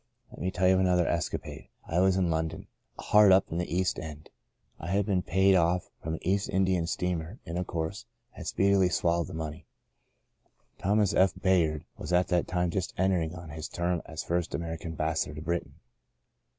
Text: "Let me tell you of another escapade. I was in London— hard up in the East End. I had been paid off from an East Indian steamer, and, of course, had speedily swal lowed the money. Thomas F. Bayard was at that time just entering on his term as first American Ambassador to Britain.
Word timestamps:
"Let 0.31 0.41
me 0.41 0.49
tell 0.49 0.67
you 0.67 0.73
of 0.73 0.79
another 0.79 1.05
escapade. 1.07 1.67
I 1.87 1.99
was 1.99 2.15
in 2.17 2.31
London— 2.31 2.65
hard 3.11 3.31
up 3.31 3.51
in 3.51 3.59
the 3.59 3.71
East 3.71 3.99
End. 3.99 4.31
I 4.79 4.87
had 4.87 5.05
been 5.05 5.21
paid 5.21 5.53
off 5.53 5.91
from 6.01 6.15
an 6.15 6.23
East 6.27 6.49
Indian 6.49 6.87
steamer, 6.87 7.37
and, 7.45 7.55
of 7.55 7.67
course, 7.67 8.07
had 8.31 8.47
speedily 8.47 8.89
swal 8.89 9.17
lowed 9.19 9.27
the 9.27 9.35
money. 9.35 9.67
Thomas 10.79 11.13
F. 11.13 11.35
Bayard 11.39 11.85
was 11.97 12.11
at 12.11 12.29
that 12.29 12.47
time 12.47 12.71
just 12.71 12.95
entering 12.97 13.35
on 13.35 13.49
his 13.49 13.69
term 13.69 14.01
as 14.07 14.23
first 14.23 14.55
American 14.55 14.93
Ambassador 14.93 15.35
to 15.35 15.41
Britain. 15.43 15.75